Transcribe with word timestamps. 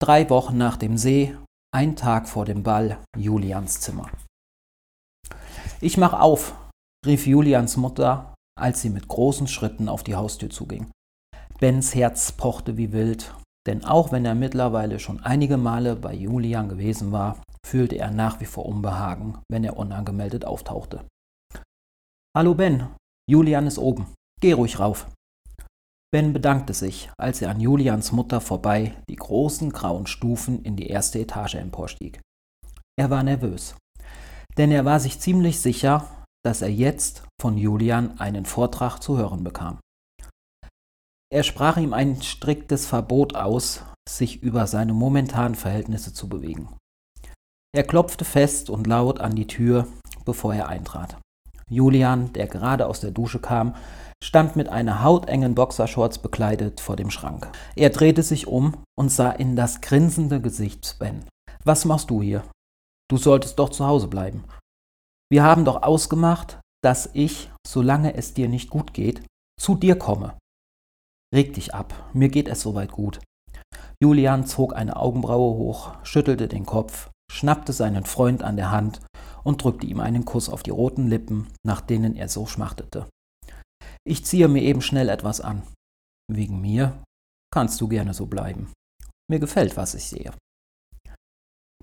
Drei 0.00 0.30
Wochen 0.30 0.56
nach 0.56 0.76
dem 0.76 0.96
See, 0.96 1.36
ein 1.74 1.96
Tag 1.96 2.28
vor 2.28 2.44
dem 2.44 2.62
Ball, 2.62 2.98
Julians 3.16 3.80
Zimmer. 3.80 4.08
Ich 5.80 5.96
mach 5.96 6.12
auf, 6.12 6.54
rief 7.04 7.26
Julians 7.26 7.76
Mutter, 7.76 8.32
als 8.56 8.80
sie 8.80 8.90
mit 8.90 9.08
großen 9.08 9.48
Schritten 9.48 9.88
auf 9.88 10.04
die 10.04 10.14
Haustür 10.14 10.50
zuging. 10.50 10.90
Bens 11.58 11.96
Herz 11.96 12.30
pochte 12.30 12.76
wie 12.76 12.92
wild, 12.92 13.34
denn 13.66 13.84
auch 13.84 14.12
wenn 14.12 14.24
er 14.24 14.36
mittlerweile 14.36 15.00
schon 15.00 15.20
einige 15.20 15.56
Male 15.56 15.96
bei 15.96 16.14
Julian 16.14 16.68
gewesen 16.68 17.10
war, 17.10 17.42
fühlte 17.66 17.96
er 17.96 18.12
nach 18.12 18.40
wie 18.40 18.46
vor 18.46 18.66
Unbehagen, 18.66 19.38
wenn 19.50 19.64
er 19.64 19.76
unangemeldet 19.76 20.44
auftauchte. 20.44 21.04
Hallo 22.36 22.54
Ben, 22.54 22.86
Julian 23.28 23.66
ist 23.66 23.78
oben. 23.78 24.14
Geh 24.40 24.52
ruhig 24.52 24.78
rauf. 24.78 25.08
Ben 26.10 26.32
bedankte 26.32 26.72
sich, 26.72 27.10
als 27.18 27.42
er 27.42 27.50
an 27.50 27.60
Julians 27.60 28.12
Mutter 28.12 28.40
vorbei 28.40 28.94
die 29.10 29.16
großen 29.16 29.70
grauen 29.70 30.06
Stufen 30.06 30.62
in 30.62 30.74
die 30.74 30.86
erste 30.86 31.18
Etage 31.18 31.56
emporstieg. 31.56 32.20
Er 32.98 33.10
war 33.10 33.22
nervös, 33.22 33.74
denn 34.56 34.70
er 34.70 34.86
war 34.86 35.00
sich 35.00 35.20
ziemlich 35.20 35.60
sicher, 35.60 36.08
dass 36.44 36.62
er 36.62 36.70
jetzt 36.70 37.24
von 37.40 37.58
Julian 37.58 38.18
einen 38.18 38.46
Vortrag 38.46 39.00
zu 39.00 39.18
hören 39.18 39.44
bekam. 39.44 39.80
Er 41.30 41.42
sprach 41.42 41.76
ihm 41.76 41.92
ein 41.92 42.22
striktes 42.22 42.86
Verbot 42.86 43.34
aus, 43.34 43.84
sich 44.08 44.42
über 44.42 44.66
seine 44.66 44.94
momentanen 44.94 45.56
Verhältnisse 45.56 46.14
zu 46.14 46.30
bewegen. 46.30 46.74
Er 47.76 47.84
klopfte 47.84 48.24
fest 48.24 48.70
und 48.70 48.86
laut 48.86 49.20
an 49.20 49.36
die 49.36 49.46
Tür, 49.46 49.86
bevor 50.24 50.54
er 50.54 50.68
eintrat. 50.68 51.18
Julian, 51.68 52.32
der 52.32 52.46
gerade 52.46 52.86
aus 52.86 53.00
der 53.00 53.10
Dusche 53.10 53.38
kam, 53.38 53.74
stand 54.22 54.56
mit 54.56 54.68
einer 54.68 55.02
hautengen 55.02 55.54
Boxershorts 55.54 56.18
bekleidet 56.18 56.80
vor 56.80 56.96
dem 56.96 57.10
Schrank. 57.10 57.50
Er 57.76 57.90
drehte 57.90 58.22
sich 58.22 58.46
um 58.46 58.74
und 58.98 59.10
sah 59.10 59.30
in 59.30 59.56
das 59.56 59.80
grinsende 59.80 60.40
Gesicht 60.40 60.96
Ben. 60.98 61.24
Was 61.64 61.84
machst 61.84 62.10
du 62.10 62.22
hier? 62.22 62.42
Du 63.10 63.16
solltest 63.16 63.58
doch 63.58 63.70
zu 63.70 63.86
Hause 63.86 64.08
bleiben. 64.08 64.44
Wir 65.30 65.42
haben 65.42 65.64
doch 65.64 65.82
ausgemacht, 65.82 66.58
dass 66.82 67.10
ich, 67.12 67.50
solange 67.66 68.14
es 68.14 68.34
dir 68.34 68.48
nicht 68.48 68.70
gut 68.70 68.94
geht, 68.94 69.22
zu 69.60 69.74
dir 69.74 69.96
komme. 69.96 70.38
Reg 71.34 71.52
dich 71.54 71.74
ab, 71.74 72.08
mir 72.12 72.28
geht 72.28 72.48
es 72.48 72.62
soweit 72.62 72.92
gut. 72.92 73.20
Julian 74.00 74.46
zog 74.46 74.74
eine 74.74 74.96
Augenbraue 74.96 75.56
hoch, 75.56 75.92
schüttelte 76.04 76.48
den 76.48 76.64
Kopf, 76.64 77.10
schnappte 77.30 77.72
seinen 77.72 78.04
Freund 78.04 78.42
an 78.42 78.56
der 78.56 78.70
Hand 78.70 79.00
und 79.44 79.62
drückte 79.62 79.86
ihm 79.86 80.00
einen 80.00 80.24
Kuss 80.24 80.48
auf 80.48 80.62
die 80.62 80.70
roten 80.70 81.08
Lippen, 81.08 81.48
nach 81.64 81.80
denen 81.80 82.16
er 82.16 82.28
so 82.28 82.46
schmachtete. 82.46 83.08
Ich 84.06 84.24
ziehe 84.24 84.48
mir 84.48 84.62
eben 84.62 84.80
schnell 84.80 85.08
etwas 85.08 85.40
an. 85.40 85.62
Wegen 86.30 86.60
mir 86.60 87.02
kannst 87.52 87.80
du 87.80 87.88
gerne 87.88 88.14
so 88.14 88.26
bleiben. 88.26 88.72
Mir 89.30 89.38
gefällt, 89.38 89.76
was 89.76 89.94
ich 89.94 90.08
sehe. 90.08 90.32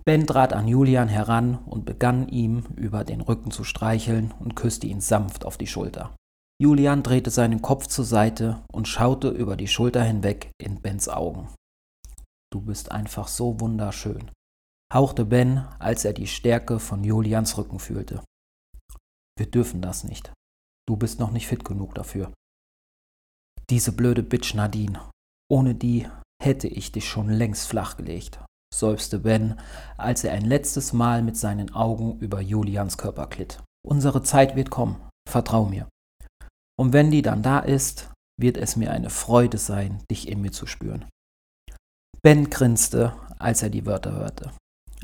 Ben 0.03 0.27
trat 0.27 0.53
an 0.53 0.67
Julian 0.67 1.07
heran 1.07 1.57
und 1.65 1.85
begann 1.85 2.27
ihm 2.29 2.63
über 2.75 3.03
den 3.03 3.21
Rücken 3.21 3.49
zu 3.49 3.63
streicheln 3.63 4.33
und 4.39 4.55
küsste 4.55 4.85
ihn 4.85 5.01
sanft 5.01 5.45
auf 5.45 5.57
die 5.57 5.67
Schulter. 5.67 6.15
Julian 6.61 7.03
drehte 7.03 7.31
seinen 7.31 7.61
Kopf 7.61 7.87
zur 7.87 8.05
Seite 8.05 8.63
und 8.71 8.87
schaute 8.87 9.29
über 9.29 9.57
die 9.57 9.67
Schulter 9.67 10.03
hinweg 10.03 10.51
in 10.61 10.81
Bens 10.81 11.09
Augen. 11.09 11.49
Du 12.53 12.61
bist 12.61 12.91
einfach 12.91 13.27
so 13.27 13.59
wunderschön, 13.59 14.31
hauchte 14.93 15.25
Ben, 15.25 15.67
als 15.79 16.05
er 16.05 16.13
die 16.13 16.27
Stärke 16.27 16.79
von 16.79 17.03
Julians 17.03 17.57
Rücken 17.57 17.79
fühlte. 17.79 18.23
Wir 19.37 19.49
dürfen 19.49 19.81
das 19.81 20.03
nicht. 20.03 20.31
Du 20.87 20.95
bist 20.95 21.19
noch 21.19 21.31
nicht 21.31 21.47
fit 21.47 21.65
genug 21.65 21.95
dafür. 21.95 22.31
Diese 23.69 23.91
blöde 23.91 24.23
Bitch 24.23 24.53
Nadine. 24.53 25.09
Ohne 25.51 25.75
die 25.75 26.07
hätte 26.41 26.67
ich 26.67 26.91
dich 26.91 27.07
schon 27.07 27.29
längst 27.29 27.67
flachgelegt, 27.67 28.39
seufzte 28.73 29.19
Ben, 29.19 29.59
als 29.97 30.23
er 30.23 30.33
ein 30.33 30.45
letztes 30.45 30.93
Mal 30.93 31.21
mit 31.21 31.37
seinen 31.37 31.73
Augen 31.73 32.19
über 32.19 32.41
Julians 32.41 32.97
Körper 32.97 33.27
glitt. 33.27 33.61
Unsere 33.85 34.23
Zeit 34.23 34.55
wird 34.55 34.69
kommen, 34.69 35.09
vertrau 35.27 35.65
mir. 35.65 35.87
Und 36.77 36.93
wenn 36.93 37.11
die 37.11 37.21
dann 37.21 37.41
da 37.41 37.59
ist, 37.59 38.11
wird 38.39 38.57
es 38.57 38.75
mir 38.75 38.91
eine 38.91 39.09
Freude 39.09 39.57
sein, 39.57 40.03
dich 40.11 40.27
in 40.27 40.41
mir 40.41 40.51
zu 40.51 40.67
spüren. 40.67 41.05
Ben 42.21 42.49
grinste, 42.49 43.15
als 43.39 43.61
er 43.61 43.69
die 43.69 43.85
Wörter 43.85 44.13
hörte. 44.13 44.51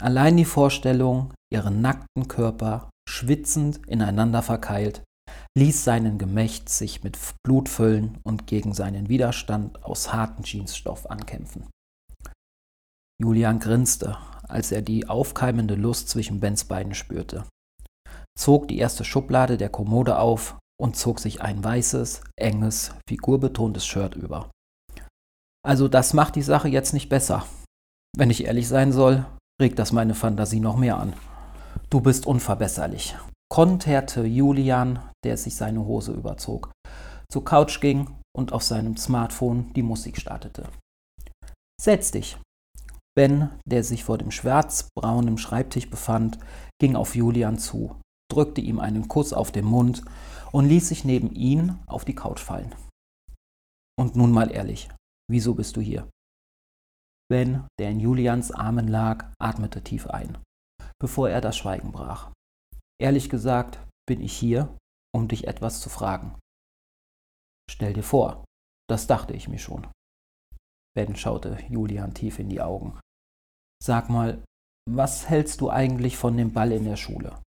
Allein 0.02 0.36
die 0.36 0.46
Vorstellung, 0.46 1.32
ihren 1.54 1.82
nackten 1.82 2.28
Körper 2.28 2.90
schwitzend 3.08 3.86
ineinander 3.88 4.42
verkeilt, 4.42 5.04
ließ 5.56 5.84
seinen 5.84 6.18
Gemächt 6.18 6.70
sich 6.70 7.04
mit 7.04 7.20
Blut 7.46 7.70
füllen 7.70 8.18
und 8.24 8.48
gegen 8.48 8.74
seinen 8.74 9.10
Widerstand 9.10 9.84
aus 9.86 10.12
hartem 10.12 10.44
Jeansstoff 10.44 11.06
ankämpfen. 11.06 11.70
Julian 13.22 13.60
grinste, 13.60 14.18
als 14.48 14.72
er 14.72 14.82
die 14.82 15.08
aufkeimende 15.08 15.76
Lust 15.76 16.10
zwischen 16.10 16.40
Bens 16.40 16.66
Beinen 16.66 16.96
spürte, 16.96 17.46
zog 18.36 18.68
die 18.70 18.80
erste 18.80 19.04
Schublade 19.04 19.58
der 19.58 19.70
Kommode 19.70 20.18
auf 20.18 20.58
und 20.82 20.96
zog 20.96 21.20
sich 21.20 21.44
ein 21.44 21.64
weißes, 21.64 22.24
enges, 22.40 22.92
figurbetontes 23.08 23.86
Shirt 23.86 24.16
über. 24.16 24.50
Also 25.64 25.88
das 25.88 26.16
macht 26.16 26.36
die 26.36 26.42
Sache 26.42 26.70
jetzt 26.70 26.94
nicht 26.94 27.10
besser. 27.10 27.46
Wenn 28.18 28.32
ich 28.32 28.46
ehrlich 28.46 28.68
sein 28.68 28.92
soll, 28.92 29.28
regt 29.60 29.80
das 29.80 29.92
meine 29.92 30.16
Fantasie 30.16 30.60
noch 30.60 30.78
mehr 30.78 30.98
an. 30.98 31.14
Du 31.90 32.02
bist 32.02 32.28
unverbesserlich, 32.28 33.16
konterte 33.50 34.24
Julian, 34.24 35.00
der 35.24 35.38
sich 35.38 35.56
seine 35.56 35.86
Hose 35.86 36.12
überzog, 36.14 36.72
zur 37.32 37.44
Couch 37.44 37.82
ging 37.82 38.16
und 38.36 38.54
auf 38.54 38.64
seinem 38.64 38.98
Smartphone 38.98 39.74
die 39.74 39.84
Musik 39.84 40.18
startete. 40.18 40.70
Setz 41.82 42.12
dich. 42.12 42.38
Ben, 43.16 43.50
der 43.66 43.84
sich 43.84 44.04
vor 44.04 44.18
dem 44.18 44.32
schwarzbraunen 44.32 45.38
Schreibtisch 45.38 45.90
befand, 45.90 46.40
ging 46.80 46.96
auf 46.96 47.16
Julian 47.16 47.58
zu, 47.58 48.00
drückte 48.32 48.62
ihm 48.62 48.80
einen 48.80 49.08
Kuss 49.08 49.34
auf 49.34 49.52
den 49.52 49.66
Mund 49.66 50.04
und 50.52 50.68
ließ 50.68 50.88
sich 50.88 51.04
neben 51.04 51.32
ihn 51.32 51.78
auf 51.88 52.06
die 52.06 52.16
Couch 52.16 52.40
fallen. 52.40 52.74
Und 54.00 54.16
nun 54.16 54.32
mal 54.32 54.52
ehrlich, 54.52 54.90
wieso 55.30 55.56
bist 55.56 55.76
du 55.76 55.82
hier? 55.82 56.08
Ben, 57.32 57.66
der 57.80 57.92
in 57.92 58.02
Julians 58.02 58.52
Armen 58.52 58.90
lag, 58.90 59.32
atmete 59.40 59.82
tief 59.82 60.06
ein, 60.08 60.38
bevor 61.00 61.30
er 61.30 61.40
das 61.40 61.56
Schweigen 61.56 61.94
brach. 61.94 62.34
Ehrlich 63.02 63.30
gesagt 63.30 63.80
bin 64.06 64.20
ich 64.20 64.38
hier, 64.38 64.78
um 65.16 65.30
dich 65.30 65.48
etwas 65.48 65.80
zu 65.80 65.88
fragen. 65.90 66.38
Stell 67.70 67.94
dir 67.94 68.04
vor, 68.04 68.44
das 68.90 69.08
dachte 69.08 69.34
ich 69.34 69.48
mir 69.48 69.60
schon. 69.60 69.88
Ben 70.94 71.16
schaute 71.16 71.58
Julian 71.70 72.14
tief 72.14 72.38
in 72.38 72.50
die 72.50 72.60
Augen. 72.60 73.00
Sag 73.82 74.10
mal, 74.10 74.44
was 74.90 75.30
hältst 75.30 75.62
du 75.62 75.70
eigentlich 75.70 76.18
von 76.18 76.36
dem 76.36 76.52
Ball 76.52 76.74
in 76.74 76.84
der 76.84 76.98
Schule? 76.98 77.42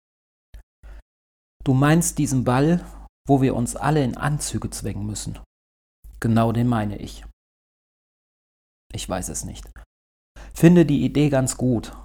Du 1.62 1.74
meinst 1.74 2.16
diesen 2.16 2.44
Ball, 2.44 2.82
wo 3.28 3.42
wir 3.42 3.54
uns 3.54 3.76
alle 3.76 4.02
in 4.02 4.16
Anzüge 4.16 4.70
zwängen 4.70 5.04
müssen? 5.04 5.38
Genau 6.20 6.52
den 6.52 6.68
meine 6.68 6.96
ich. 6.96 7.26
Ich 8.94 9.08
weiß 9.08 9.28
es 9.28 9.44
nicht. 9.44 9.68
Finde 10.54 10.86
die 10.86 11.04
Idee 11.04 11.28
ganz 11.28 11.56
gut, 11.56 11.96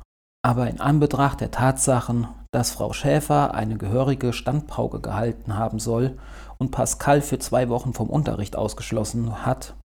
aber 0.43 0.69
in 0.69 0.79
Anbetracht 0.79 1.39
der 1.39 1.51
Tatsachen, 1.51 2.27
dass 2.51 2.71
Frau 2.71 2.93
Schäfer 2.93 3.53
eine 3.53 3.77
gehörige 3.77 4.33
Standpauke 4.33 4.99
gehalten 4.99 5.55
haben 5.55 5.79
soll 5.79 6.17
und 6.57 6.71
Pascal 6.71 7.21
für 7.21 7.37
zwei 7.37 7.69
Wochen 7.69 7.93
vom 7.93 8.09
Unterricht 8.09 8.55
ausgeschlossen 8.55 9.45
hat, 9.45 9.75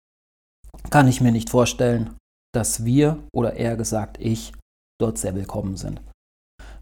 kann 0.91 1.09
ich 1.09 1.21
mir 1.21 1.31
nicht 1.31 1.51
vorstellen, 1.51 2.17
dass 2.55 2.85
wir, 2.85 3.23
oder 3.35 3.55
eher 3.55 3.77
gesagt 3.77 4.19
ich, 4.19 4.55
dort 4.99 5.19
sehr 5.19 5.35
willkommen 5.35 5.77
sind. 5.77 6.01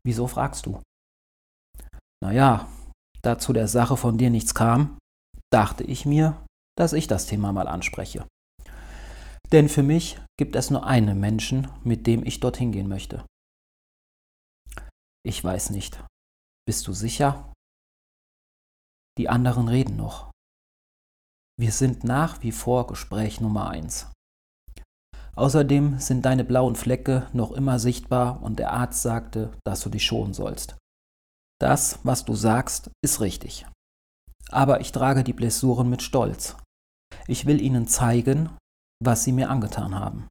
Wieso 0.04 0.28
fragst 0.28 0.66
du? 0.66 0.80
Naja, 2.22 2.68
da 3.22 3.38
zu 3.38 3.52
der 3.52 3.66
Sache 3.66 3.96
von 3.96 4.18
dir 4.18 4.30
nichts 4.30 4.54
kam, 4.54 4.98
dachte 5.52 5.82
ich 5.82 6.06
mir, 6.06 6.44
dass 6.78 6.92
ich 6.92 7.08
das 7.08 7.26
Thema 7.26 7.52
mal 7.52 7.66
anspreche. 7.66 8.24
Denn 9.52 9.68
für 9.68 9.82
mich 9.82 10.18
gibt 10.38 10.56
es 10.56 10.70
nur 10.70 10.86
einen 10.86 11.20
Menschen, 11.20 11.68
mit 11.84 12.06
dem 12.06 12.24
ich 12.24 12.40
dorthin 12.40 12.72
gehen 12.72 12.88
möchte. 12.88 13.26
Ich 15.24 15.44
weiß 15.44 15.70
nicht. 15.70 16.02
Bist 16.66 16.86
du 16.86 16.94
sicher? 16.94 17.52
Die 19.18 19.28
anderen 19.28 19.68
reden 19.68 19.96
noch. 19.96 20.30
Wir 21.60 21.70
sind 21.70 22.02
nach 22.02 22.42
wie 22.42 22.50
vor 22.50 22.86
Gespräch 22.86 23.40
Nummer 23.42 23.68
eins. 23.68 24.10
Außerdem 25.34 25.98
sind 25.98 26.24
deine 26.24 26.44
blauen 26.44 26.76
Flecke 26.76 27.28
noch 27.32 27.52
immer 27.52 27.78
sichtbar 27.78 28.42
und 28.42 28.58
der 28.58 28.72
Arzt 28.72 29.02
sagte, 29.02 29.52
dass 29.64 29.80
du 29.80 29.90
dich 29.90 30.04
schonen 30.04 30.34
sollst. 30.34 30.76
Das, 31.60 32.00
was 32.04 32.24
du 32.24 32.34
sagst, 32.34 32.90
ist 33.04 33.20
richtig. 33.20 33.66
Aber 34.50 34.80
ich 34.80 34.92
trage 34.92 35.24
die 35.24 35.32
Blessuren 35.32 35.88
mit 35.88 36.02
Stolz. 36.02 36.56
Ich 37.28 37.46
will 37.46 37.60
ihnen 37.60 37.86
zeigen, 37.86 38.50
was 39.04 39.24
sie 39.24 39.32
mir 39.32 39.50
angetan 39.50 39.94
haben. 39.94 40.28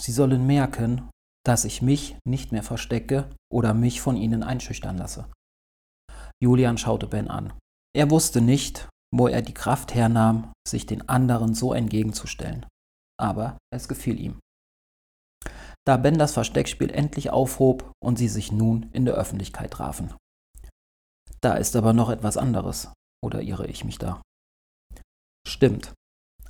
Sie 0.00 0.12
sollen 0.12 0.46
merken, 0.46 1.10
dass 1.44 1.64
ich 1.64 1.82
mich 1.82 2.16
nicht 2.26 2.52
mehr 2.52 2.62
verstecke 2.62 3.30
oder 3.52 3.74
mich 3.74 4.00
von 4.00 4.16
ihnen 4.16 4.42
einschüchtern 4.42 4.98
lasse. 4.98 5.30
Julian 6.42 6.78
schaute 6.78 7.06
Ben 7.06 7.28
an. 7.28 7.52
Er 7.94 8.10
wusste 8.10 8.40
nicht, 8.40 8.88
wo 9.14 9.28
er 9.28 9.42
die 9.42 9.54
Kraft 9.54 9.94
hernahm, 9.94 10.52
sich 10.66 10.86
den 10.86 11.08
anderen 11.08 11.54
so 11.54 11.72
entgegenzustellen. 11.74 12.66
Aber 13.18 13.58
es 13.72 13.88
gefiel 13.88 14.18
ihm. 14.18 14.38
da 15.86 15.96
Ben 15.96 16.18
das 16.18 16.34
Versteckspiel 16.34 16.90
endlich 16.90 17.30
aufhob 17.30 17.92
und 18.02 18.16
sie 18.16 18.28
sich 18.28 18.52
nun 18.52 18.90
in 18.92 19.04
der 19.04 19.14
Öffentlichkeit 19.14 19.72
trafen. 19.72 20.14
Da 21.40 21.54
ist 21.54 21.74
aber 21.74 21.92
noch 21.92 22.10
etwas 22.10 22.36
anderes, 22.36 22.92
oder 23.24 23.42
irre 23.42 23.66
ich 23.66 23.84
mich 23.84 23.98
da? 23.98 24.20
Stimmt, 25.46 25.94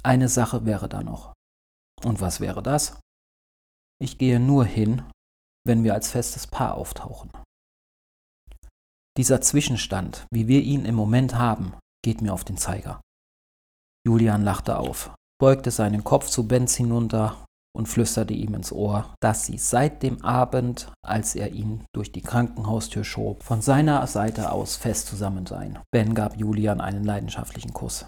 eine 0.03 0.29
Sache 0.29 0.67
wäre 0.67 0.89
da 0.89 1.03
noch. 1.03 1.33
Und 2.05 2.21
was 2.21 2.41
wäre 2.41 2.63
das? 2.63 2.99
Ich 4.03 4.19
gehe 4.19 4.41
nur 4.41 4.65
hin, 4.65 5.03
wenn 5.67 5.85
wir 5.85 5.95
als 5.95 6.11
festes 6.11 6.47
Paar 6.47 6.75
auftauchen. 6.75 7.31
Dieser 9.17 9.41
Zwischenstand, 9.41 10.27
wie 10.33 10.49
wir 10.49 10.63
ihn 10.63 10.85
im 10.85 10.95
Moment 10.95 11.35
haben, 11.35 11.75
geht 12.03 12.23
mir 12.23 12.33
auf 12.33 12.45
den 12.45 12.57
Zeiger. 12.57 13.01
Julian 14.07 14.43
lachte 14.43 14.79
auf, 14.79 15.15
beugte 15.39 15.71
seinen 15.71 16.05
Kopf 16.05 16.29
zu 16.29 16.49
Benz 16.49 16.75
hinunter 16.77 17.45
und 17.77 17.87
flüsterte 17.87 18.33
ihm 18.35 18.55
ins 18.55 18.73
Ohr, 18.73 19.15
dass 19.21 19.45
sie 19.47 19.59
seit 19.59 20.03
dem 20.03 20.25
Abend, 20.25 20.91
als 21.05 21.35
er 21.35 21.53
ihn 21.53 21.85
durch 21.95 22.13
die 22.13 22.23
Krankenhaustür 22.23 23.05
schob, 23.05 23.43
von 23.43 23.61
seiner 23.61 24.07
Seite 24.07 24.51
aus 24.53 24.77
fest 24.77 25.07
zusammen 25.07 25.47
seien. 25.47 25.79
Ben 25.93 26.15
gab 26.15 26.37
Julian 26.37 26.81
einen 26.81 27.05
leidenschaftlichen 27.05 27.73
Kuss. 27.73 28.07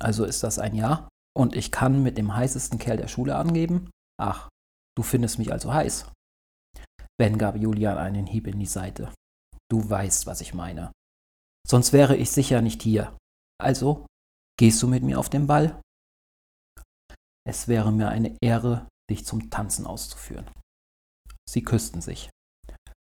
Also 0.00 0.24
ist 0.24 0.42
das 0.42 0.58
ein 0.58 0.74
Ja? 0.74 1.08
Und 1.36 1.54
ich 1.54 1.70
kann 1.70 2.02
mit 2.02 2.16
dem 2.16 2.34
heißesten 2.34 2.78
Kerl 2.78 2.96
der 2.96 3.08
Schule 3.08 3.36
angeben? 3.36 3.90
Ach, 4.18 4.48
du 4.96 5.02
findest 5.02 5.38
mich 5.38 5.52
also 5.52 5.74
heiß. 5.74 6.10
Ben 7.18 7.36
gab 7.36 7.56
Julian 7.56 7.98
einen 7.98 8.26
Hieb 8.26 8.46
in 8.46 8.58
die 8.58 8.64
Seite. 8.66 9.12
Du 9.70 9.88
weißt, 9.88 10.26
was 10.26 10.40
ich 10.40 10.54
meine. 10.54 10.92
Sonst 11.68 11.92
wäre 11.92 12.16
ich 12.16 12.30
sicher 12.30 12.62
nicht 12.62 12.82
hier. 12.82 13.16
Also, 13.60 14.06
gehst 14.58 14.82
du 14.82 14.88
mit 14.88 15.02
mir 15.02 15.18
auf 15.18 15.28
den 15.28 15.46
Ball? 15.46 15.78
Es 17.46 17.68
wäre 17.68 17.92
mir 17.92 18.08
eine 18.08 18.34
Ehre, 18.42 18.88
dich 19.10 19.26
zum 19.26 19.50
Tanzen 19.50 19.86
auszuführen. 19.86 20.50
Sie 21.48 21.62
küssten 21.62 22.00
sich. 22.00 22.30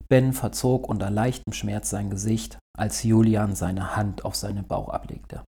Ben 0.08 0.32
verzog 0.32 0.88
unter 0.88 1.10
leichtem 1.10 1.52
Schmerz 1.52 1.90
sein 1.90 2.08
Gesicht, 2.08 2.58
als 2.78 3.02
Julian 3.02 3.56
seine 3.56 3.96
Hand 3.96 4.24
auf 4.24 4.36
seinen 4.36 4.66
Bauch 4.66 4.90
ablegte. 4.90 5.44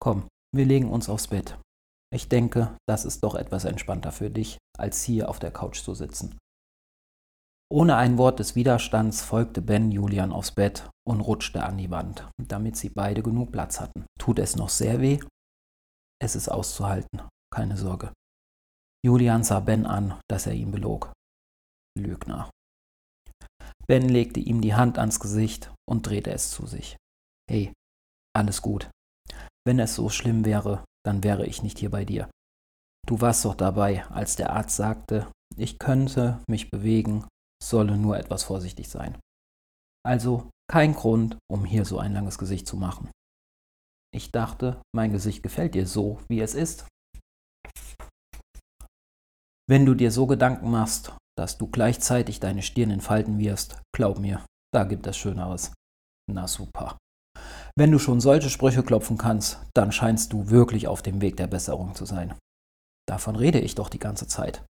Komm, 0.00 0.26
wir 0.54 0.64
legen 0.64 0.90
uns 0.90 1.08
aufs 1.08 1.28
Bett. 1.28 1.58
Ich 2.12 2.28
denke, 2.28 2.76
das 2.86 3.06
ist 3.06 3.24
doch 3.24 3.34
etwas 3.34 3.64
entspannter 3.64 4.12
für 4.12 4.30
dich, 4.30 4.58
als 4.78 5.02
hier 5.02 5.30
auf 5.30 5.38
der 5.38 5.50
Couch 5.50 5.82
zu 5.82 5.94
sitzen. 5.94 6.38
Ohne 7.72 7.96
ein 7.96 8.18
Wort 8.18 8.38
des 8.38 8.54
Widerstands 8.54 9.22
folgte 9.22 9.62
Ben 9.62 9.90
Julian 9.90 10.30
aufs 10.30 10.50
Bett 10.50 10.90
und 11.08 11.22
rutschte 11.22 11.64
an 11.64 11.78
die 11.78 11.90
Wand, 11.90 12.28
damit 12.38 12.76
sie 12.76 12.90
beide 12.90 13.22
genug 13.22 13.50
Platz 13.50 13.80
hatten. 13.80 14.04
Tut 14.20 14.38
es 14.38 14.56
noch 14.56 14.68
sehr 14.68 15.00
weh? 15.00 15.20
Es 16.22 16.36
ist 16.36 16.50
auszuhalten, 16.50 17.22
keine 17.50 17.78
Sorge. 17.78 18.12
Julian 19.02 19.42
sah 19.42 19.60
Ben 19.60 19.86
an, 19.86 20.20
dass 20.28 20.46
er 20.46 20.52
ihn 20.52 20.70
belog. 20.70 21.12
Lügner. 21.98 22.50
Ben 23.86 24.06
legte 24.06 24.38
ihm 24.38 24.60
die 24.60 24.74
Hand 24.74 24.98
ans 24.98 25.18
Gesicht 25.18 25.72
und 25.88 26.06
drehte 26.06 26.30
es 26.30 26.50
zu 26.50 26.66
sich. 26.66 26.96
Hey, 27.50 27.72
alles 28.36 28.60
gut. 28.60 28.90
Wenn 29.66 29.78
es 29.78 29.94
so 29.94 30.10
schlimm 30.10 30.44
wäre, 30.44 30.84
dann 31.04 31.24
wäre 31.24 31.46
ich 31.46 31.62
nicht 31.62 31.78
hier 31.78 31.90
bei 31.90 32.04
dir. 32.04 32.30
Du 33.06 33.20
warst 33.20 33.44
doch 33.44 33.54
dabei, 33.54 34.06
als 34.06 34.36
der 34.36 34.50
Arzt 34.52 34.76
sagte, 34.76 35.30
ich 35.56 35.78
könnte 35.78 36.42
mich 36.48 36.70
bewegen, 36.70 37.26
solle 37.62 37.96
nur 37.96 38.16
etwas 38.16 38.44
vorsichtig 38.44 38.88
sein. 38.88 39.18
Also 40.04 40.50
kein 40.70 40.94
Grund, 40.94 41.36
um 41.50 41.64
hier 41.64 41.84
so 41.84 41.98
ein 41.98 42.12
langes 42.12 42.38
Gesicht 42.38 42.66
zu 42.66 42.76
machen. 42.76 43.10
Ich 44.14 44.30
dachte, 44.30 44.80
mein 44.94 45.12
Gesicht 45.12 45.42
gefällt 45.42 45.74
dir 45.74 45.86
so, 45.86 46.20
wie 46.28 46.40
es 46.40 46.54
ist. 46.54 46.86
Wenn 49.68 49.86
du 49.86 49.94
dir 49.94 50.10
so 50.10 50.26
Gedanken 50.26 50.70
machst, 50.70 51.16
dass 51.38 51.56
du 51.56 51.66
gleichzeitig 51.66 52.40
deine 52.40 52.62
Stirn 52.62 52.90
entfalten 52.90 53.38
wirst, 53.38 53.80
glaub 53.94 54.18
mir, 54.18 54.44
da 54.74 54.84
gibt 54.84 55.06
es 55.06 55.16
Schöneres. 55.16 55.72
Na 56.30 56.46
super. 56.46 56.98
Wenn 57.74 57.90
du 57.90 57.98
schon 57.98 58.20
solche 58.20 58.50
Sprüche 58.50 58.82
klopfen 58.82 59.16
kannst, 59.16 59.58
dann 59.74 59.92
scheinst 59.92 60.32
du 60.32 60.50
wirklich 60.50 60.88
auf 60.88 61.02
dem 61.02 61.20
Weg 61.20 61.36
der 61.36 61.46
Besserung 61.46 61.94
zu 61.94 62.04
sein. 62.04 62.34
Davon 63.08 63.36
rede 63.36 63.60
ich 63.60 63.74
doch 63.74 63.88
die 63.88 63.98
ganze 63.98 64.26
Zeit. 64.26 64.64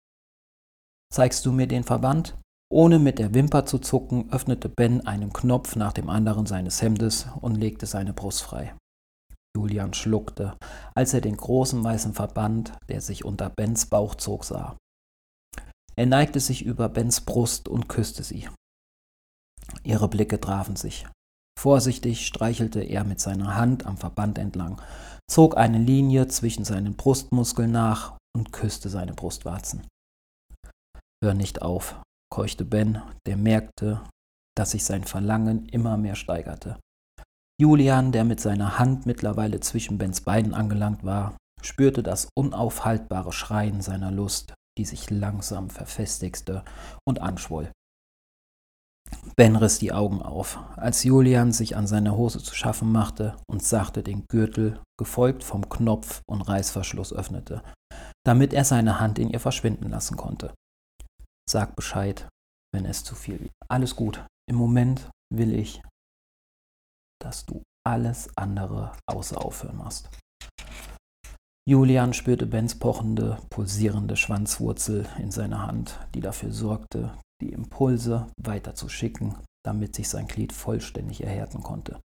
Zeigst 1.12 1.45
du 1.45 1.51
mir 1.51 1.68
den 1.68 1.83
Verband? 1.83 2.38
Ohne 2.71 3.00
mit 3.00 3.19
der 3.19 3.33
Wimper 3.33 3.65
zu 3.65 3.80
zucken, 3.80 4.31
öffnete 4.31 4.69
Ben 4.69 5.06
einen 5.06 5.33
Knopf 5.33 5.75
nach 5.75 5.92
dem 5.92 6.09
anderen 6.09 6.45
seines 6.45 6.81
Hemdes 6.81 7.27
und 7.42 7.56
legte 7.56 7.86
seine 7.86 8.13
Brust 8.13 8.44
frei. 8.44 8.75
Julian 9.57 9.94
schluckte, 9.94 10.56
als 10.95 11.13
er 11.13 11.19
den 11.19 11.36
großen 11.36 11.83
weißen 11.83 12.13
Verband, 12.13 12.71
der 12.88 13.01
sich 13.01 13.25
unter 13.25 13.50
Bens 13.50 13.88
Bauch 13.88 14.15
zog, 14.15 14.45
sah. 14.45 14.77
Er 15.98 16.06
neigte 16.06 16.39
sich 16.39 16.63
über 16.63 16.88
Bens 16.88 17.19
Brust 17.19 17.68
und 17.68 17.89
küsste 17.89 18.24
sie. 18.24 18.48
Ihre 19.83 20.07
Blicke 20.07 20.39
trafen 20.39 20.77
sich. 20.77 21.06
Vorsichtig 21.59 22.25
streichelte 22.25 22.81
er 22.81 23.03
mit 23.03 23.19
seiner 23.19 23.56
Hand 23.56 23.86
am 23.86 23.98
Verband 23.98 24.38
entlang, 24.38 24.81
zog 25.30 25.57
eine 25.57 25.77
Linie 25.77 26.27
zwischen 26.27 26.65
seinen 26.65 26.95
Brustmuskeln 26.95 27.71
nach 27.71 28.18
und 28.36 28.51
küsste 28.51 28.89
seine 28.89 29.13
Brustwarzen. 29.13 29.88
Hör 31.24 31.33
nicht 31.33 31.62
auf, 31.62 32.01
keuchte 32.33 32.65
Ben, 32.65 33.01
der 33.27 33.38
merkte, 33.38 34.01
dass 34.57 34.71
sich 34.71 34.83
sein 34.83 35.03
Verlangen 35.03 35.68
immer 35.68 35.98
mehr 35.98 36.15
steigerte. 36.15 36.80
Julian, 37.62 38.12
der 38.12 38.24
mit 38.24 38.39
seiner 38.39 38.80
Hand 38.80 39.06
mittlerweile 39.06 39.59
zwischen 39.59 40.00
Bens 40.00 40.21
Beinen 40.21 40.56
angelangt 40.56 41.03
war, 41.03 41.38
spürte 41.62 42.01
das 42.01 42.27
unaufhaltbare 42.36 43.31
Schreien 43.31 43.81
seiner 43.81 44.09
Lust, 44.09 44.53
die 44.80 44.86
sich 44.86 45.12
langsam 45.12 45.69
verfestigte 45.69 46.63
und 47.07 47.21
anschwoll. 47.21 47.71
Ben 49.35 49.55
riss 49.55 49.79
die 49.79 49.93
Augen 49.93 50.21
auf, 50.21 50.59
als 50.75 51.03
Julian 51.03 51.51
sich 51.51 51.75
an 51.75 51.87
seiner 51.87 52.15
Hose 52.15 52.39
zu 52.39 52.53
schaffen 52.53 52.91
machte 52.91 53.35
und 53.47 53.63
sachte 53.63 54.03
den 54.03 54.25
Gürtel, 54.27 54.79
gefolgt 54.99 55.43
vom 55.43 55.69
Knopf 55.69 56.21
und 56.29 56.41
Reißverschluss 56.41 57.13
öffnete, 57.13 57.63
damit 58.25 58.53
er 58.53 58.65
seine 58.65 58.99
Hand 58.99 59.19
in 59.19 59.29
ihr 59.29 59.39
verschwinden 59.39 59.89
lassen 59.89 60.17
konnte. 60.17 60.53
Sag 61.49 61.75
Bescheid, 61.75 62.27
wenn 62.73 62.85
es 62.85 63.03
zu 63.03 63.15
viel 63.15 63.39
wird. 63.39 63.51
Alles 63.69 63.95
gut. 63.95 64.25
Im 64.49 64.57
Moment 64.57 65.09
will 65.33 65.53
ich, 65.53 65.81
dass 67.21 67.45
du 67.45 67.63
alles 67.85 68.29
andere 68.37 68.91
außer 69.07 69.43
aufhören 69.43 69.77
machst. 69.77 70.09
Julian 71.67 72.13
spürte 72.13 72.47
Bens 72.47 72.77
pochende, 72.77 73.37
pulsierende 73.49 74.17
Schwanzwurzel 74.17 75.07
in 75.19 75.31
seiner 75.31 75.65
Hand, 75.67 75.99
die 76.15 76.19
dafür 76.19 76.51
sorgte, 76.51 77.17
die 77.41 77.51
Impulse 77.51 78.27
weiterzuschicken, 78.38 79.36
damit 79.65 79.95
sich 79.95 80.07
sein 80.10 80.27
Glied 80.27 80.53
vollständig 80.53 81.24
erhärten 81.24 81.62
konnte. 81.62 82.00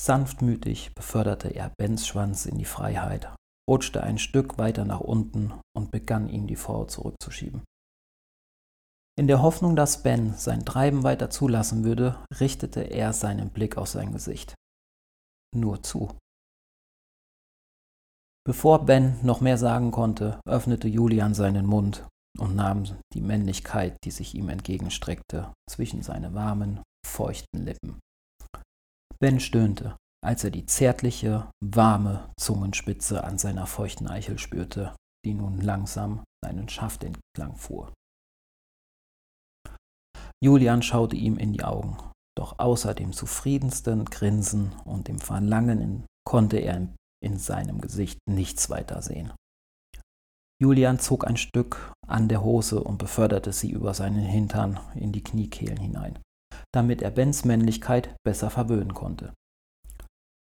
Sanftmütig 0.00 0.94
beförderte 0.94 1.48
er 1.48 1.72
Bens 1.78 2.06
Schwanz 2.06 2.46
in 2.46 2.58
die 2.58 2.64
Freiheit, 2.64 3.34
rutschte 3.68 4.02
ein 4.02 4.18
Stück 4.18 4.58
weiter 4.58 4.84
nach 4.84 5.00
unten 5.00 5.52
und 5.76 5.90
begann 5.90 6.28
ihm 6.28 6.46
die 6.46 6.56
Frau 6.56 6.84
zurückzuschieben. 6.84 7.62
In 9.18 9.26
der 9.26 9.42
Hoffnung, 9.42 9.76
dass 9.76 10.02
Ben 10.02 10.34
sein 10.34 10.64
Treiben 10.64 11.02
weiter 11.02 11.28
zulassen 11.28 11.84
würde, 11.84 12.24
richtete 12.40 12.80
er 12.80 13.12
seinen 13.12 13.50
Blick 13.50 13.76
auf 13.76 13.88
sein 13.88 14.12
Gesicht. 14.12 14.54
Nur 15.54 15.82
zu. 15.82 16.16
Bevor 18.44 18.86
Ben 18.86 19.18
noch 19.22 19.40
mehr 19.40 19.58
sagen 19.58 19.90
konnte, 19.90 20.40
öffnete 20.46 20.88
Julian 20.88 21.34
seinen 21.34 21.66
Mund 21.66 22.08
und 22.38 22.54
nahm 22.56 22.84
die 23.12 23.20
Männlichkeit, 23.20 23.96
die 24.04 24.10
sich 24.10 24.34
ihm 24.34 24.48
entgegenstreckte, 24.48 25.52
zwischen 25.68 26.02
seine 26.02 26.34
warmen, 26.34 26.82
feuchten 27.06 27.64
Lippen. 27.64 28.00
Ben 29.20 29.40
stöhnte, 29.40 29.96
als 30.24 30.44
er 30.44 30.50
die 30.50 30.66
zärtliche, 30.66 31.50
warme 31.64 32.30
Zungenspitze 32.38 33.24
an 33.24 33.38
seiner 33.38 33.66
feuchten 33.66 34.08
Eichel 34.08 34.38
spürte, 34.38 34.94
die 35.24 35.34
nun 35.34 35.60
langsam 35.60 36.24
seinen 36.44 36.68
Schaft 36.68 37.04
entlang 37.04 37.56
fuhr. 37.56 37.92
Julian 40.42 40.82
schaute 40.82 41.14
ihm 41.14 41.38
in 41.38 41.52
die 41.52 41.62
Augen, 41.62 41.96
doch 42.36 42.58
außer 42.58 42.94
dem 42.94 43.12
zufriedensten 43.12 44.04
Grinsen 44.06 44.72
und 44.84 45.06
dem 45.06 45.18
Verlangen 45.18 46.04
konnte 46.24 46.56
er 46.56 46.88
in 47.22 47.38
seinem 47.38 47.80
Gesicht 47.80 48.18
nichts 48.28 48.68
weiter 48.70 49.02
sehen. 49.02 49.32
Julian 50.62 51.00
zog 51.00 51.26
ein 51.26 51.36
Stück 51.36 51.92
an 52.06 52.28
der 52.28 52.44
Hose 52.44 52.84
und 52.84 52.96
beförderte 52.96 53.52
sie 53.52 53.72
über 53.72 53.94
seinen 53.94 54.22
Hintern 54.22 54.78
in 54.94 55.10
die 55.10 55.24
Kniekehlen 55.24 55.76
hinein, 55.76 56.20
damit 56.72 57.02
er 57.02 57.10
Bens 57.10 57.44
Männlichkeit 57.44 58.14
besser 58.24 58.48
verwöhnen 58.48 58.94
konnte. 58.94 59.34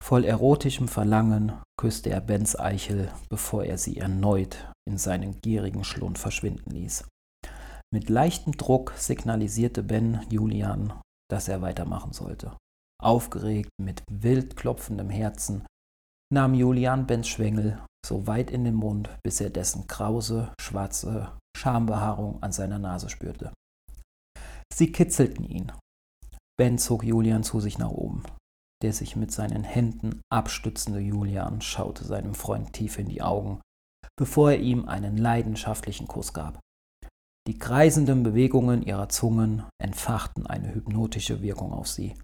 Voll 0.03 0.25
erotischem 0.25 0.89
Verlangen 0.89 1.53
küsste 1.79 2.09
er 2.09 2.23
Bens 2.23 2.59
Eichel, 2.59 3.13
bevor 3.29 3.65
er 3.65 3.77
sie 3.77 3.99
erneut 3.99 4.73
in 4.89 4.97
seinen 4.97 5.43
gierigen 5.43 5.85
Schlund 5.85 6.19
verschwinden 6.19 6.71
ließ. 6.71 7.07
Mit 7.93 8.09
leichtem 8.09 8.55
Druck 8.55 8.95
signalisierte 8.97 9.83
Ben 9.83 10.25
Julian, 10.31 10.95
dass 11.31 11.49
er 11.49 11.61
weitermachen 11.61 12.15
sollte. 12.15 12.57
Aufgeregt, 12.99 13.69
mit 13.79 14.03
wild 14.11 14.57
klopfendem 14.57 15.11
Herzen, 15.11 15.67
nahm 16.33 16.55
Julian 16.55 17.07
Bens 17.07 17.29
Schwengel 17.29 17.79
so 18.05 18.27
weit 18.27 18.51
in 18.51 18.65
den 18.65 18.75
Mund, 18.75 19.11
bis 19.23 19.41
er 19.41 19.51
dessen 19.51 19.87
krause, 19.87 20.53
schwarze 20.61 21.33
Schambehaarung 21.57 22.43
an 22.43 22.53
seiner 22.53 22.79
Nase 22.79 23.09
spürte. 23.09 23.53
Sie 24.73 24.93
kitzelten 24.93 25.45
ihn. 25.45 25.73
Ben 26.59 26.79
zog 26.79 27.05
Julian 27.05 27.43
zu 27.43 27.61
sich 27.61 27.79
nach 27.79 27.91
oben. 27.91 28.23
Der 28.83 28.93
sich 28.93 29.17
mit 29.17 29.33
seinen 29.33 29.65
Händen 29.65 30.21
abstützende 30.33 31.01
Julian 31.01 31.61
schaute 31.61 32.05
seinem 32.05 32.35
Freund 32.35 32.73
tief 32.73 32.99
in 32.99 33.09
die 33.09 33.23
Augen, 33.23 33.61
bevor 34.17 34.53
er 34.53 34.61
ihm 34.61 34.89
einen 34.89 35.17
leidenschaftlichen 35.17 36.07
Kuss 36.07 36.33
gab. 36.33 36.61
Die 37.49 37.59
kreisenden 37.59 38.23
Bewegungen 38.23 38.83
ihrer 38.83 39.09
Zungen 39.09 39.65
entfachten 39.83 40.47
eine 40.47 40.75
hypnotische 40.75 41.41
Wirkung 41.43 41.73
auf 41.73 41.89
sie. 41.89 42.15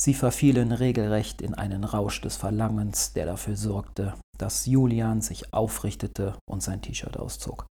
Sie 0.00 0.14
verfielen 0.14 0.72
regelrecht 0.72 1.42
in 1.42 1.52
einen 1.52 1.84
Rausch 1.84 2.22
des 2.22 2.36
Verlangens, 2.36 3.12
der 3.12 3.26
dafür 3.26 3.54
sorgte, 3.54 4.14
dass 4.38 4.64
Julian 4.64 5.20
sich 5.20 5.52
aufrichtete 5.52 6.38
und 6.48 6.62
sein 6.62 6.80
T-Shirt 6.80 7.18
auszog. 7.18 7.66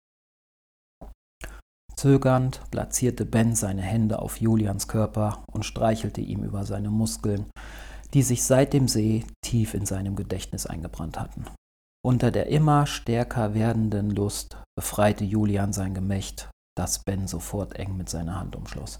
Zögernd 1.94 2.62
platzierte 2.70 3.26
Ben 3.26 3.54
seine 3.54 3.82
Hände 3.82 4.20
auf 4.20 4.40
Julians 4.40 4.88
Körper 4.88 5.44
und 5.52 5.66
streichelte 5.66 6.22
ihm 6.22 6.42
über 6.44 6.64
seine 6.64 6.88
Muskeln, 6.88 7.50
die 8.14 8.22
sich 8.22 8.42
seit 8.42 8.72
dem 8.72 8.88
See 8.88 9.26
tief 9.44 9.74
in 9.74 9.84
seinem 9.84 10.16
Gedächtnis 10.16 10.64
eingebrannt 10.64 11.20
hatten. 11.20 11.44
Unter 12.02 12.30
der 12.30 12.46
immer 12.46 12.86
stärker 12.86 13.52
werdenden 13.52 14.08
Lust 14.08 14.56
befreite 14.78 15.24
Julian 15.24 15.74
sein 15.74 15.92
Gemächt, 15.92 16.48
das 16.74 17.04
Ben 17.04 17.26
sofort 17.26 17.74
eng 17.74 17.98
mit 17.98 18.08
seiner 18.08 18.40
Hand 18.40 18.56
umschloss. 18.56 18.98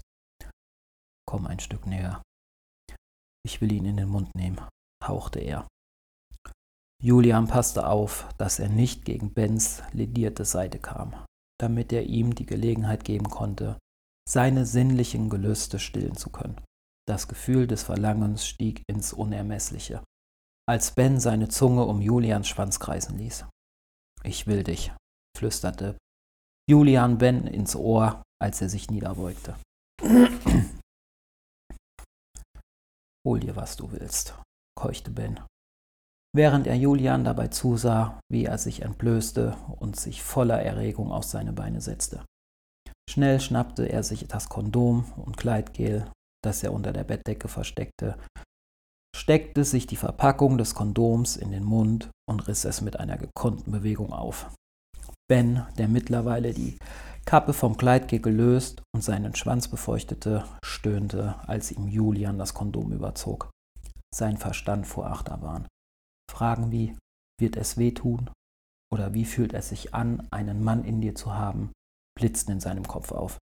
Komm 1.27 1.47
ein 1.47 1.59
Stück 1.59 1.87
näher. 1.87 2.21
Ich 3.45 3.61
will 3.61 3.71
ihn 3.71 3.85
in 3.85 3.97
den 3.97 4.09
Mund 4.09 4.33
nehmen, 4.35 4.59
hauchte 5.03 5.39
er. 5.39 5.67
Julian 7.01 7.47
passte 7.47 7.87
auf, 7.87 8.27
dass 8.37 8.59
er 8.59 8.69
nicht 8.69 9.05
gegen 9.05 9.33
Bens 9.33 9.83
ledierte 9.93 10.45
Seite 10.45 10.79
kam 10.79 11.25
damit 11.59 11.93
er 11.93 12.03
ihm 12.03 12.35
die 12.35 12.45
Gelegenheit 12.45 13.03
geben 13.03 13.29
konnte, 13.29 13.79
seine 14.27 14.65
sinnlichen 14.65 15.29
Gelüste 15.29 15.79
stillen 15.79 16.15
zu 16.15 16.29
können. 16.29 16.59
Das 17.07 17.27
Gefühl 17.27 17.67
des 17.67 17.83
Verlangens 17.83 18.47
stieg 18.47 18.81
ins 18.87 19.13
Unermessliche, 19.13 20.03
als 20.67 20.91
Ben 20.91 21.19
seine 21.19 21.47
Zunge 21.47 21.85
um 21.85 22.01
Julians 22.01 22.47
Schwanz 22.47 22.79
kreisen 22.79 23.17
ließ. 23.17 23.45
Ich 24.23 24.47
will 24.47 24.63
dich, 24.63 24.91
flüsterte 25.37 25.97
Julian 26.67 27.19
Ben 27.19 27.45
ins 27.45 27.75
Ohr, 27.75 28.23
als 28.41 28.61
er 28.61 28.69
sich 28.69 28.89
niederbeugte. 28.89 29.55
Hol 33.25 33.39
dir, 33.39 33.55
was 33.55 33.75
du 33.75 33.91
willst, 33.91 34.35
keuchte 34.77 35.11
Ben 35.11 35.39
während 36.35 36.67
er 36.67 36.75
Julian 36.75 37.23
dabei 37.23 37.47
zusah, 37.47 38.19
wie 38.29 38.45
er 38.45 38.57
sich 38.57 38.81
entblößte 38.81 39.55
und 39.79 39.95
sich 39.95 40.21
voller 40.21 40.61
Erregung 40.61 41.11
auf 41.11 41.23
seine 41.23 41.53
Beine 41.53 41.79
setzte. 41.79 42.25
Schnell 43.09 43.39
schnappte 43.39 43.85
er 43.85 44.03
sich 44.03 44.27
das 44.27 44.49
Kondom 44.49 45.05
und 45.15 45.37
Kleidgel, 45.37 46.05
das 46.43 46.61
er 46.61 46.73
unter 46.73 46.91
der 46.91 47.05
Bettdecke 47.05 47.47
versteckte, 47.47 48.17
steckte 49.15 49.63
sich 49.63 49.87
die 49.87 49.95
Verpackung 49.95 50.57
des 50.57 50.75
Kondoms 50.75 51.37
in 51.37 51.51
den 51.51 51.63
Mund 51.63 52.09
und 52.29 52.47
riss 52.47 52.65
es 52.65 52.81
mit 52.81 52.99
einer 52.99 53.17
gekonnten 53.17 53.71
Bewegung 53.71 54.11
auf. 54.11 54.51
Ben, 55.29 55.65
der 55.77 55.87
mittlerweile 55.87 56.53
die 56.53 56.77
Kappe 57.25 57.53
vom 57.53 57.75
Kleidgel 57.75 58.19
gelöst 58.19 58.83
und 58.93 59.01
seinen 59.01 59.35
Schwanz 59.35 59.67
befeuchtete, 59.67 60.45
stöhnte, 60.63 61.39
als 61.47 61.71
ihm 61.71 61.87
Julian 61.87 62.37
das 62.37 62.53
Kondom 62.53 62.91
überzog. 62.91 63.49
Sein 64.13 64.37
Verstand 64.37 64.85
vor 64.85 65.07
Achterbahn. 65.07 65.67
Fragen 66.31 66.71
wie, 66.71 66.95
wird 67.39 67.57
es 67.57 67.77
wehtun? 67.77 68.29
Oder 68.93 69.13
wie 69.13 69.25
fühlt 69.25 69.53
es 69.53 69.69
sich 69.69 69.95
an, 69.95 70.27
einen 70.31 70.63
Mann 70.63 70.83
in 70.83 71.01
dir 71.01 71.15
zu 71.15 71.33
haben, 71.33 71.71
blitzten 72.15 72.53
in 72.53 72.59
seinem 72.59 72.87
Kopf 72.87 73.11
auf. 73.11 73.37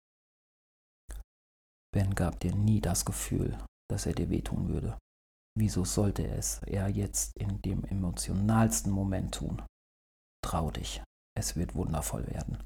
Ben 1.93 2.15
gab 2.15 2.39
dir 2.39 2.55
nie 2.55 2.81
das 2.81 3.05
Gefühl, 3.05 3.57
dass 3.89 4.05
er 4.05 4.13
dir 4.13 4.29
wehtun 4.29 4.69
würde. 4.69 4.97
Wieso 5.55 5.85
sollte 5.85 6.25
es 6.25 6.61
er 6.63 6.87
jetzt 6.87 7.37
in 7.37 7.61
dem 7.61 7.83
emotionalsten 7.83 8.91
Moment 8.91 9.35
tun? 9.35 9.61
Trau 10.43 10.71
dich, 10.71 11.03
es 11.37 11.55
wird 11.55 11.75
wundervoll 11.75 12.25
werden. 12.27 12.63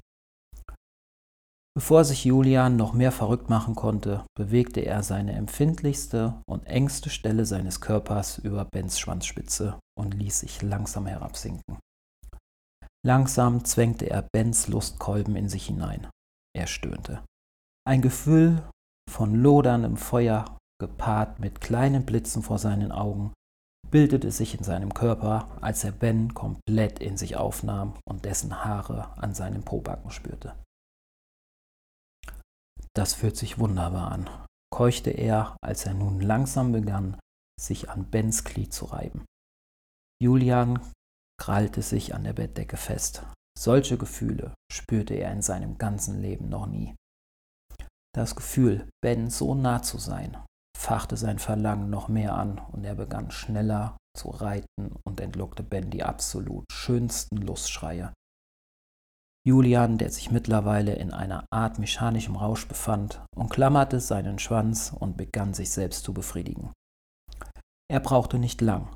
Bevor 1.78 2.04
sich 2.04 2.24
Julian 2.24 2.74
noch 2.74 2.92
mehr 2.92 3.12
verrückt 3.12 3.50
machen 3.50 3.76
konnte, 3.76 4.24
bewegte 4.36 4.80
er 4.80 5.04
seine 5.04 5.34
empfindlichste 5.34 6.42
und 6.44 6.66
engste 6.66 7.08
Stelle 7.08 7.46
seines 7.46 7.80
Körpers 7.80 8.38
über 8.38 8.64
Bens 8.64 8.98
Schwanzspitze 8.98 9.78
und 9.96 10.12
ließ 10.12 10.40
sich 10.40 10.60
langsam 10.60 11.06
herabsinken. 11.06 11.78
Langsam 13.06 13.64
zwängte 13.64 14.10
er 14.10 14.26
Bens 14.34 14.66
Lustkolben 14.66 15.36
in 15.36 15.48
sich 15.48 15.66
hinein. 15.66 16.08
Er 16.52 16.66
stöhnte. 16.66 17.22
Ein 17.86 18.02
Gefühl 18.02 18.60
von 19.08 19.36
loderndem 19.36 19.96
Feuer, 19.96 20.56
gepaart 20.82 21.38
mit 21.38 21.60
kleinen 21.60 22.04
Blitzen 22.04 22.42
vor 22.42 22.58
seinen 22.58 22.90
Augen, 22.90 23.32
bildete 23.88 24.32
sich 24.32 24.58
in 24.58 24.64
seinem 24.64 24.92
Körper, 24.94 25.46
als 25.60 25.84
er 25.84 25.92
Ben 25.92 26.34
komplett 26.34 26.98
in 26.98 27.16
sich 27.16 27.36
aufnahm 27.36 27.94
und 28.04 28.24
dessen 28.24 28.64
Haare 28.64 29.16
an 29.16 29.32
seinen 29.32 29.62
Pobacken 29.62 30.10
spürte. 30.10 30.54
Das 32.98 33.14
fühlt 33.14 33.36
sich 33.36 33.60
wunderbar 33.60 34.10
an, 34.10 34.28
keuchte 34.74 35.10
er, 35.10 35.56
als 35.62 35.86
er 35.86 35.94
nun 35.94 36.20
langsam 36.20 36.72
begann, 36.72 37.16
sich 37.56 37.90
an 37.90 38.10
Bens 38.10 38.42
Glied 38.42 38.74
zu 38.74 38.86
reiben. 38.86 39.24
Julian 40.20 40.80
krallte 41.40 41.82
sich 41.82 42.16
an 42.16 42.24
der 42.24 42.32
Bettdecke 42.32 42.76
fest. 42.76 43.24
Solche 43.56 43.98
Gefühle 43.98 44.52
spürte 44.72 45.14
er 45.14 45.30
in 45.30 45.42
seinem 45.42 45.78
ganzen 45.78 46.20
Leben 46.20 46.48
noch 46.48 46.66
nie. 46.66 46.96
Das 48.16 48.34
Gefühl, 48.34 48.88
Ben 49.00 49.30
so 49.30 49.54
nah 49.54 49.80
zu 49.80 49.98
sein, 49.98 50.36
fachte 50.76 51.16
sein 51.16 51.38
Verlangen 51.38 51.90
noch 51.90 52.08
mehr 52.08 52.34
an 52.34 52.58
und 52.72 52.82
er 52.82 52.96
begann 52.96 53.30
schneller 53.30 53.96
zu 54.16 54.30
reiten 54.30 54.96
und 55.06 55.20
entlockte 55.20 55.62
Ben 55.62 55.88
die 55.90 56.02
absolut 56.02 56.64
schönsten 56.72 57.36
Lustschreie, 57.36 58.12
Julian, 59.48 59.96
der 59.96 60.10
sich 60.10 60.30
mittlerweile 60.30 60.94
in 60.96 61.10
einer 61.10 61.46
Art 61.50 61.78
mechanischem 61.78 62.36
Rausch 62.36 62.68
befand, 62.68 63.24
umklammerte 63.34 63.98
seinen 63.98 64.38
Schwanz 64.38 64.92
und 64.92 65.16
begann 65.16 65.54
sich 65.54 65.70
selbst 65.70 66.04
zu 66.04 66.12
befriedigen. 66.12 66.70
Er 67.90 68.00
brauchte 68.00 68.38
nicht 68.38 68.60
lang, 68.60 68.94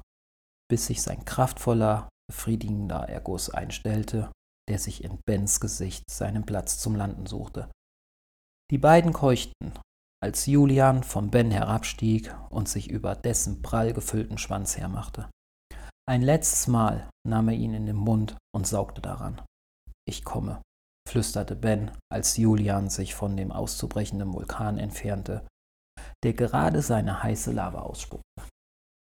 bis 0.70 0.88
sich 0.88 1.00
sein 1.00 1.24
kraftvoller, 1.24 2.10
befriedigender 2.30 3.08
Erguss 3.08 3.48
einstellte, 3.48 4.30
der 4.68 4.78
sich 4.78 5.02
in 5.02 5.20
Bens 5.26 5.58
Gesicht 5.58 6.04
seinen 6.10 6.44
Platz 6.44 6.78
zum 6.78 6.96
Landen 6.96 7.24
suchte. 7.24 7.70
Die 8.70 8.76
beiden 8.78 9.14
keuchten, 9.14 9.72
als 10.22 10.44
Julian 10.44 11.02
von 11.02 11.30
Ben 11.30 11.50
herabstieg 11.50 12.34
und 12.50 12.68
sich 12.68 12.90
über 12.90 13.14
dessen 13.14 13.62
prall 13.62 13.94
gefüllten 13.94 14.36
Schwanz 14.36 14.76
hermachte. 14.76 15.30
Ein 16.06 16.20
letztes 16.20 16.66
Mal 16.66 17.08
nahm 17.26 17.48
er 17.48 17.54
ihn 17.54 17.72
in 17.72 17.86
den 17.86 17.96
Mund 17.96 18.36
und 18.54 18.66
saugte 18.66 19.00
daran. 19.00 19.40
Ich 20.08 20.24
komme, 20.24 20.62
flüsterte 21.08 21.54
Ben, 21.56 21.90
als 22.12 22.36
Julian 22.36 22.90
sich 22.90 23.14
von 23.14 23.36
dem 23.36 23.52
auszubrechenden 23.52 24.32
Vulkan 24.32 24.78
entfernte, 24.78 25.46
der 26.24 26.32
gerade 26.34 26.82
seine 26.82 27.22
heiße 27.22 27.52
Lava 27.52 27.82
ausspuckte. 27.82 28.22